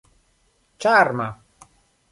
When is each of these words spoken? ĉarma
ĉarma 0.85 1.29